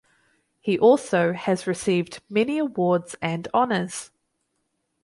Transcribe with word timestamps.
He 0.59 0.79
also 0.79 1.33
has 1.33 1.67
received 1.67 2.23
many 2.27 2.57
awards 2.57 3.15
and 3.21 3.47
honors. 3.53 4.09